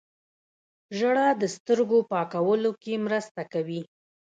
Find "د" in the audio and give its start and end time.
1.41-1.43